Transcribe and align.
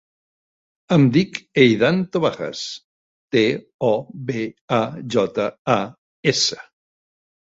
Em 0.95 1.03
dic 1.15 1.35
Eidan 1.63 1.99
Tobajas: 2.15 2.61
te, 3.35 3.43
o, 3.89 3.91
be, 4.31 4.45
a, 4.79 4.79
jota, 5.17 5.45
a, 5.75 5.77
essa. 6.33 6.59